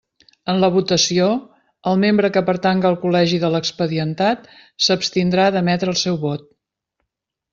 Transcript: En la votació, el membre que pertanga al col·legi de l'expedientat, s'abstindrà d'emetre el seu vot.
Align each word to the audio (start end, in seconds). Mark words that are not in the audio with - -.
En 0.51 0.59
la 0.61 0.67
votació, 0.75 1.25
el 1.91 1.99
membre 2.03 2.31
que 2.37 2.43
pertanga 2.47 2.89
al 2.91 2.97
col·legi 3.03 3.37
de 3.45 3.51
l'expedientat, 3.57 4.49
s'abstindrà 4.87 5.47
d'emetre 5.57 5.95
el 5.95 6.01
seu 6.07 6.19
vot. 6.27 6.49